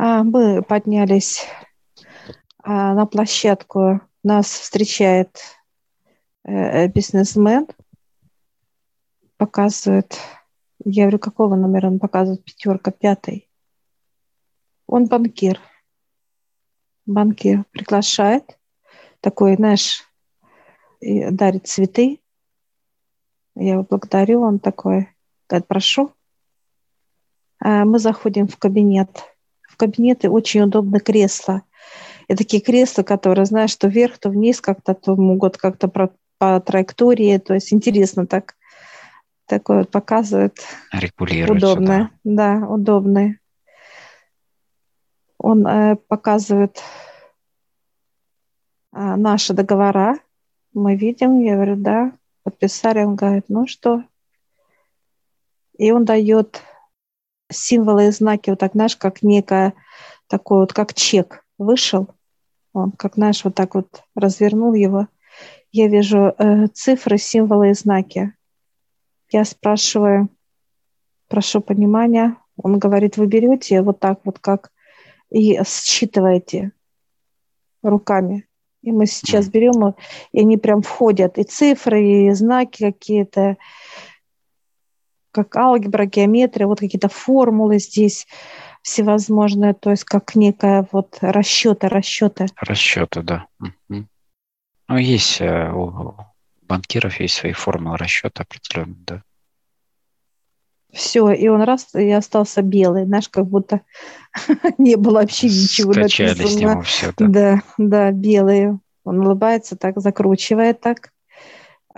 [0.00, 1.44] А, мы поднялись
[2.62, 4.00] а, на площадку.
[4.22, 5.40] Нас встречает
[6.44, 7.66] э, бизнесмен,
[9.38, 10.16] показывает,
[10.84, 13.50] я говорю, какого номера он показывает, пятерка, пятый.
[14.86, 15.60] Он банкир.
[17.04, 18.56] Банкир приглашает,
[19.20, 20.04] такой, знаешь,
[21.00, 22.20] дарит цветы.
[23.56, 25.08] Я его благодарю, он такой,
[25.48, 26.12] говорит, прошу.
[27.58, 29.24] А мы заходим в кабинет.
[29.68, 31.62] В кабинете очень удобно кресло.
[32.26, 36.60] И такие кресла, которые, знаешь, то вверх, то вниз как-то, то могут как-то по, по
[36.60, 37.38] траектории.
[37.38, 38.56] То есть интересно так
[39.46, 40.58] такое вот показывает.
[41.52, 42.10] Удобное.
[42.24, 43.40] Да, да удобное.
[45.38, 46.82] Он э, показывает
[48.92, 50.18] э, наши договора.
[50.74, 52.12] Мы видим, я говорю, да,
[52.42, 53.04] подписали.
[53.04, 54.02] Он говорит, ну что?
[55.78, 56.62] И он дает
[57.50, 59.74] символы и знаки, вот так, знаешь, как некое
[60.26, 62.08] такой вот, как чек вышел.
[62.72, 65.08] Он, как, знаешь, вот так вот развернул его.
[65.72, 68.34] Я вижу э, цифры, символы и знаки.
[69.30, 70.28] Я спрашиваю,
[71.28, 72.36] прошу понимания.
[72.56, 74.72] Он говорит, вы берете вот так вот, как
[75.30, 76.72] и считываете
[77.82, 78.46] руками.
[78.82, 79.94] И мы сейчас берем,
[80.32, 83.56] и они прям входят, и цифры, и знаки какие-то,
[85.44, 88.26] как алгебра, геометрия, вот какие-то формулы здесь
[88.82, 92.46] всевозможные, то есть как некая вот расчеты, расчеты.
[92.56, 93.46] Расчеты, да.
[93.60, 94.06] Угу.
[94.88, 96.16] Ну, есть э, у
[96.62, 99.22] банкиров есть свои формулы расчета определенные, да.
[100.92, 103.82] Все, и он раз и остался белый, знаешь, как будто
[104.78, 106.48] не было вообще ничего Скачали написано.
[106.48, 107.26] с него все, да.
[107.28, 108.78] Да, да, белый.
[109.04, 111.12] Он улыбается так, закручивает так.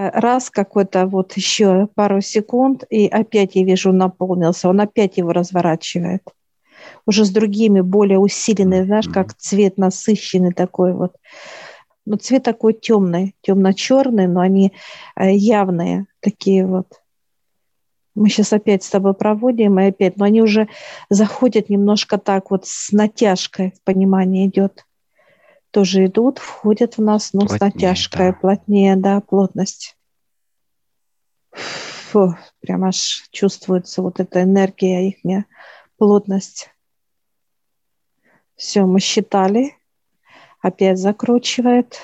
[0.00, 4.68] Раз какой-то вот еще пару секунд, и опять я вижу, наполнился.
[4.68, 6.22] Он опять его разворачивает.
[7.04, 11.16] Уже с другими, более усиленными, знаешь, как цвет насыщенный такой вот.
[12.06, 14.72] Но цвет такой темный, темно-черный, но они
[15.16, 16.86] э, явные такие вот.
[18.14, 20.68] Мы сейчас опять с тобой проводим, и опять, но они уже
[21.10, 24.86] заходят немножко так вот с натяжкой, понимание идет.
[25.72, 28.38] Тоже идут, входят в нас, но плотнее, с натяжкой, да.
[28.38, 29.97] плотнее, да, плотность.
[32.08, 35.44] Фу, прям аж чувствуется вот эта энергия их,
[35.98, 36.70] плотность.
[38.56, 39.74] Все, мы считали,
[40.60, 42.00] опять закручивает.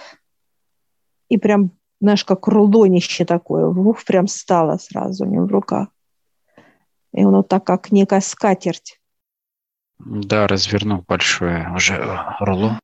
[1.30, 1.70] И прям,
[2.00, 5.88] знаешь, как рулонище такое, ух, прям стало сразу у него в руках.
[7.12, 9.00] И он вот так, как некая скатерть.
[9.98, 11.96] Да, развернул большое уже
[12.40, 12.78] руло.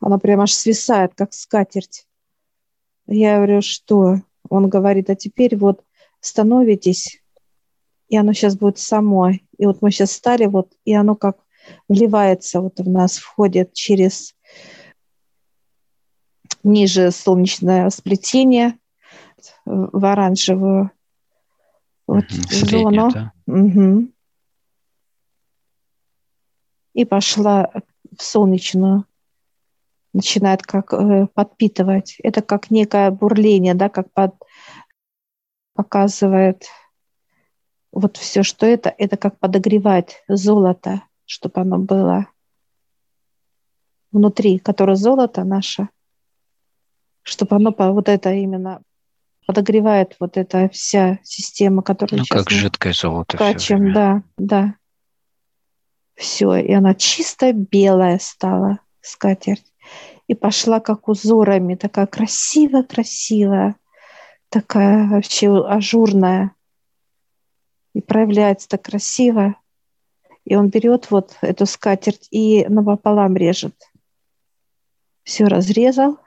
[0.00, 2.06] Она прям аж свисает, как скатерть.
[3.06, 4.20] Я говорю, что?
[4.50, 5.82] Он говорит, а теперь вот
[6.24, 7.22] становитесь,
[8.08, 9.30] и оно сейчас будет само.
[9.30, 11.38] И вот мы сейчас стали, вот, и оно как
[11.88, 14.34] вливается вот в нас, входит через
[16.62, 18.78] ниже солнечное сплетение
[19.64, 20.90] в оранжевую
[22.06, 23.10] вот зону.
[23.12, 23.32] Да?
[23.46, 24.08] Угу.
[26.94, 27.70] И пошла
[28.16, 29.04] в солнечную.
[30.12, 32.16] Начинает как э, подпитывать.
[32.22, 34.36] Это как некое бурление, да, как под,
[35.74, 36.64] показывает
[37.92, 42.26] вот все, что это, это как подогревать золото, чтобы оно было
[44.10, 45.88] внутри, которое золото наше,
[47.22, 48.82] чтобы оно вот это именно
[49.46, 53.36] подогревает вот эта вся система, которая ну, сейчас как жидкое золото.
[53.36, 54.76] Качем, да, да.
[56.14, 59.72] Все, и она чисто белая стала, скатерть.
[60.26, 63.76] И пошла как узорами, такая красивая-красивая,
[64.54, 66.52] такая вообще ажурная.
[67.92, 69.56] И проявляется так красиво.
[70.44, 73.74] И он берет вот эту скатерть и напополам режет.
[75.24, 76.18] Все разрезал,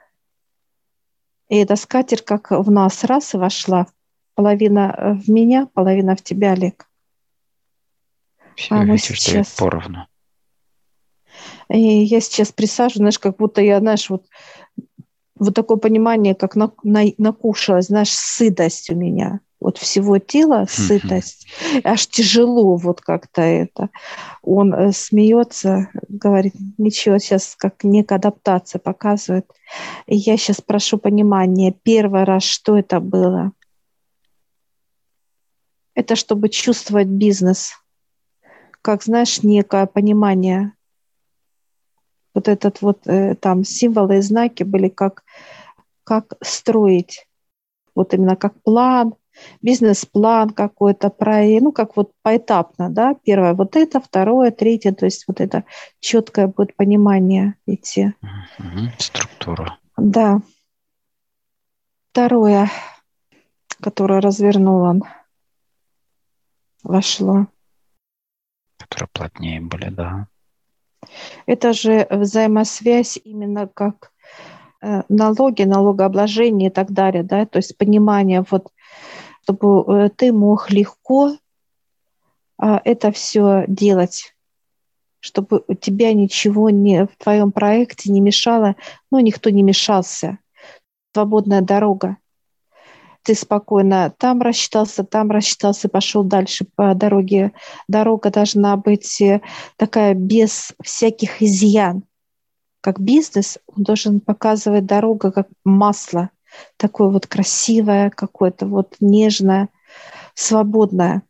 [1.49, 3.87] и эта скатерть как в нас раз и вошла.
[4.35, 6.89] Половина э, в меня, половина в тебя, Олег.
[8.55, 9.51] Все, а мы сейчас...
[9.55, 10.07] поровну.
[11.69, 14.25] И я сейчас присаживаюсь, знаешь, как будто я, знаешь, вот,
[15.39, 21.47] вот такое понимание, как на, на, накушалась, знаешь, сытость у меня вот всего тела сытость,
[21.83, 23.89] аж тяжело вот как-то это.
[24.43, 29.49] Он э, смеется, говорит, ничего, сейчас как некая адаптация показывает.
[30.05, 33.51] И я сейчас прошу понимания, первый раз, что это было?
[35.95, 37.73] Это чтобы чувствовать бизнес,
[38.83, 40.73] как, знаешь, некое понимание.
[42.37, 45.23] Вот этот вот э, там символы и знаки были как,
[46.03, 47.27] как строить,
[47.95, 49.15] вот именно как план–
[49.61, 51.13] бизнес-план какой-то,
[51.61, 55.63] ну, как вот поэтапно, да, первое вот это, второе, третье, то есть вот это
[55.99, 58.13] четкое будет понимание идти.
[58.97, 59.77] Структура.
[59.97, 60.41] Да.
[62.11, 62.69] Второе,
[63.81, 65.03] которое развернул он,
[66.83, 67.47] вошло.
[68.77, 70.27] Которые плотнее были, да.
[71.45, 74.11] Это же взаимосвязь именно как
[74.81, 78.71] э, налоги, налогообложение и так далее, да, то есть понимание вот
[79.43, 81.37] чтобы э, ты мог легко
[82.57, 84.35] а, это все делать,
[85.19, 88.75] чтобы у тебя ничего не в твоем проекте не мешало,
[89.11, 90.39] ну, никто не мешался.
[91.13, 92.17] Свободная дорога.
[93.27, 97.51] Ты спокойно там рассчитался, там рассчитался, пошел дальше по дороге.
[97.89, 99.41] Дорога должна быть э,
[99.75, 102.03] такая без всяких изъян.
[102.79, 106.29] Как бизнес, он должен показывать дорогу как масло–
[106.77, 109.69] такое вот красивое, какое-то вот нежное,
[110.33, 111.23] свободное.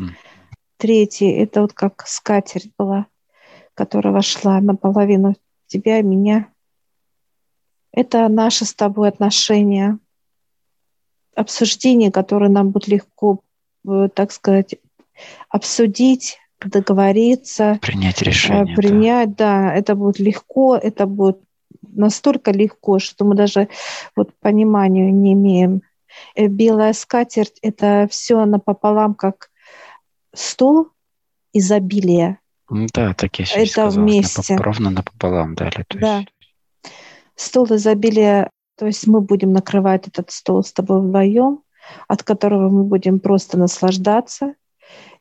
[0.00, 0.10] Mm.
[0.76, 3.06] Третье, это вот как скатерть была,
[3.74, 5.34] которая вошла наполовину
[5.66, 6.52] тебя меня.
[7.92, 9.98] Это наши с тобой отношения,
[11.36, 13.40] обсуждение, которое нам будет легко,
[13.88, 14.76] э, так сказать,
[15.48, 17.78] обсудить, договориться.
[17.82, 18.74] Принять решение.
[18.74, 19.68] Принять, да.
[19.68, 21.38] да, это будет легко, это будет
[21.82, 23.68] настолько легко, что мы даже
[24.16, 25.82] вот пониманию не имеем.
[26.34, 29.50] Э, белая скатерть– это все напополам, как
[30.34, 30.88] стол
[31.52, 32.38] изобилия.
[32.68, 34.56] Да, так я сейчас Это сказала, вместе.
[34.56, 35.84] ровно напополам дали.
[35.88, 36.18] То да.
[36.18, 36.28] Есть...
[37.36, 41.62] Стол изобилия, то есть мы будем накрывать этот стол с тобой вдвоем,
[42.08, 44.54] от которого мы будем просто наслаждаться.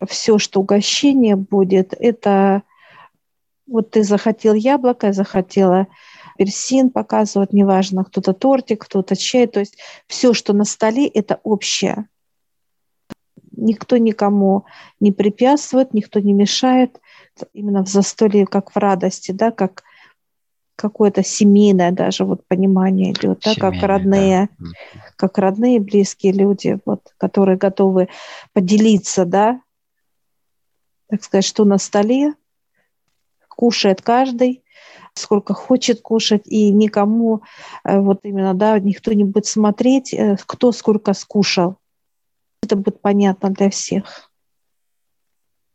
[0.07, 2.63] Все, что угощение будет, это
[3.67, 5.87] вот ты захотел яблоко, я захотела
[6.35, 9.47] апельсин показывают, неважно, кто-то тортик, кто-то чай.
[9.47, 12.07] То есть все, что на столе, это общее.
[13.51, 14.65] Никто никому
[14.99, 16.99] не препятствует, никто не мешает.
[17.53, 19.83] Именно в застолье, как в радости, да, как
[20.75, 24.67] какое-то семейное даже вот понимание идет, да, как родные, да.
[25.15, 28.09] как родные близкие люди, вот, которые готовы
[28.53, 29.61] поделиться, да,
[31.07, 32.33] так сказать, что на столе,
[33.47, 34.63] кушает каждый,
[35.13, 37.41] сколько хочет кушать, и никому
[37.83, 41.77] э, вот именно, да, никто не будет смотреть, э, кто сколько скушал.
[42.61, 44.31] Это будет понятно для всех.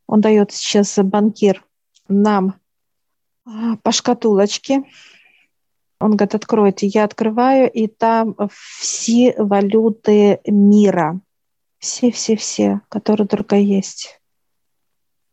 [0.06, 1.64] Он дает сейчас банкир
[2.08, 2.59] нам
[3.44, 4.84] по шкатулочке.
[5.98, 6.86] Он говорит, откройте.
[6.86, 11.20] Я открываю, и там все валюты мира.
[11.78, 14.20] Все-все-все, которые только есть.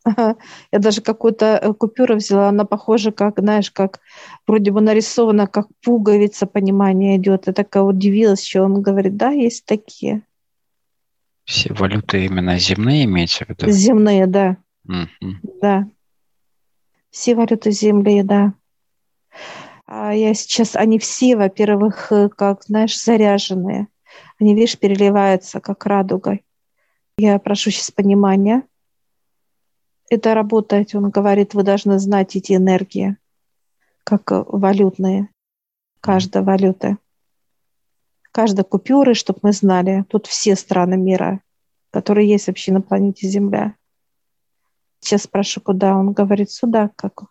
[0.05, 0.35] Я
[0.79, 3.99] даже какую-то э, купюру взяла, она похожа, как, знаешь, как
[4.45, 7.47] вроде бы нарисована, как пуговица, понимание идет.
[7.47, 10.23] Я такая удивилась, что он говорит, да, есть такие.
[11.43, 13.69] Все валюты именно земные имеются в виду?
[13.69, 14.57] Земные, да.
[14.87, 15.33] Mm-hmm.
[15.61, 15.89] Да.
[17.09, 18.53] Все валюты земли, да.
[19.85, 23.87] А я сейчас, они все, во-первых, э, как, знаешь, заряженные.
[24.39, 26.43] Они, видишь, переливаются, как радугой.
[27.17, 28.63] Я прошу сейчас понимания
[30.09, 33.17] это работать, он говорит, вы должны знать эти энергии,
[34.03, 35.29] как валютные,
[35.99, 36.97] каждая валюта.
[38.31, 41.41] Каждая купюры, чтобы мы знали, тут все страны мира,
[41.91, 43.75] которые есть вообще на планете Земля.
[44.99, 45.95] Сейчас спрошу, куда?
[45.95, 47.23] Он говорит, сюда, как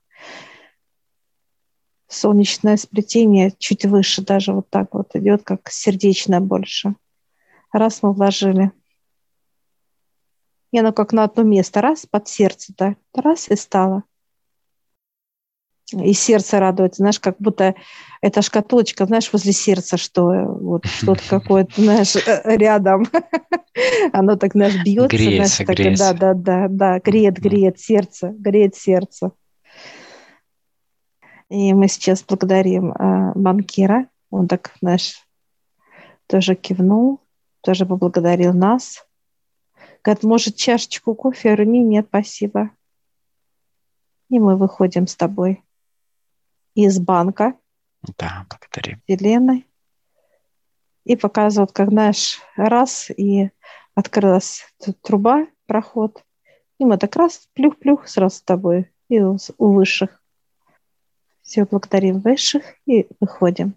[2.08, 6.94] солнечное сплетение, чуть выше даже вот так вот идет, как сердечное больше.
[7.72, 8.72] Раз мы вложили–
[10.76, 14.04] и оно как на одно место, раз, под сердце, да, раз, и стало.
[15.92, 17.76] И сердце радуется, знаешь, как будто
[18.20, 23.06] эта шкатулочка, знаешь, возле сердца, что вот что-то какое-то, знаешь, э, рядом.
[24.12, 25.16] Оно так, знаешь, бьется.
[25.16, 26.10] Греется, знаешь, греется.
[26.10, 29.30] Так, да, да, да, да, греет, греет сердце, греет сердце.
[31.48, 34.08] И мы сейчас благодарим э, банкира.
[34.30, 35.24] Он так, знаешь,
[36.26, 37.20] тоже кивнул,
[37.60, 39.06] тоже поблагодарил нас.
[40.02, 41.50] Говорит, может, чашечку кофе?
[41.50, 42.70] Я говорю, нет, спасибо.
[44.30, 45.62] И мы выходим с тобой
[46.84, 47.54] из банка.
[48.18, 49.02] Да, благодарим.
[49.08, 49.66] Еленой.
[51.04, 53.50] И показывают, как, знаешь, раз, и
[53.94, 54.64] открылась
[55.02, 56.22] труба, проход.
[56.78, 58.92] И мы так раз, плюх-плюх, сразу с тобой.
[59.08, 60.22] И у высших.
[61.42, 63.74] Все, благодарим высших и выходим.